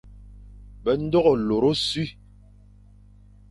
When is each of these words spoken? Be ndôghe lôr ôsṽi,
Be 0.83 0.91
ndôghe 1.03 1.33
lôr 1.47 1.63
ôsṽi, 1.71 2.05